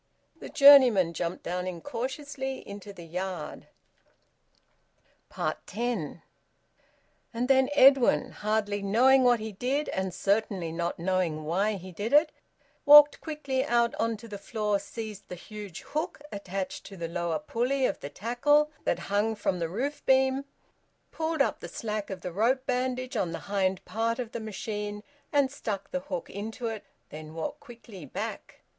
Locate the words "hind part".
23.53-24.17